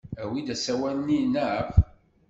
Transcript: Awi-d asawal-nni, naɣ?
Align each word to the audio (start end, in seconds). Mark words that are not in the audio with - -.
Awi-d 0.23 0.47
asawal-nni, 0.55 1.19
naɣ? 1.33 1.67